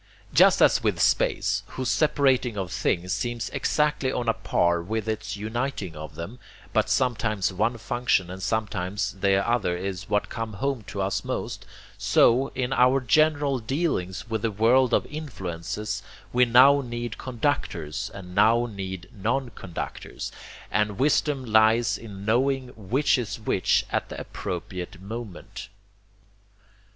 [0.33, 5.37] Just as with space, whose separating of things seems exactly on a par with its
[5.37, 6.39] uniting of them,
[6.73, 11.67] but sometimes one function and sometimes the other is what come home to us most,
[11.99, 16.01] so, in our general dealings with the world of influences,
[16.33, 20.31] we now need conductors and now need non conductors,
[20.71, 25.69] and wisdom lies in knowing which is which at the appropriate moment.